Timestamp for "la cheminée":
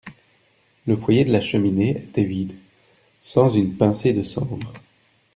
1.31-1.91